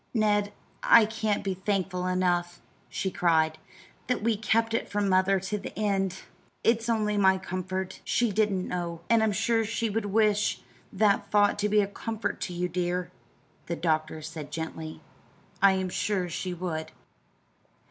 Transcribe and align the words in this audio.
"Ned, 0.15 0.51
I 0.81 1.05
can't 1.05 1.43
be 1.43 1.53
thankful 1.53 2.07
enough," 2.07 2.59
she 2.89 3.11
cried, 3.11 3.59
"that 4.07 4.23
we 4.23 4.35
kept 4.35 4.73
it 4.73 4.89
from 4.89 5.07
Mother 5.07 5.39
to 5.41 5.59
the 5.59 5.77
end. 5.77 6.23
It's 6.63 6.87
my 6.87 6.95
only 6.95 7.17
comfort. 7.37 7.99
She 8.03 8.31
didn't 8.31 8.67
know." 8.67 9.01
"And 9.11 9.21
I'm 9.21 9.31
sure 9.31 9.63
she 9.63 9.91
would 9.91 10.07
wish 10.07 10.61
that 10.91 11.29
thought 11.29 11.59
to 11.59 11.69
be 11.69 11.81
a 11.81 11.87
comfort 11.87 12.41
to 12.41 12.53
you, 12.53 12.67
dear," 12.67 13.11
said 13.67 13.67
the 13.67 13.79
doctor 13.79 14.21
gently. 14.21 15.01
"I 15.61 15.73
am 15.73 15.89
sure 15.89 16.27
she 16.27 16.51
would." 16.51 16.91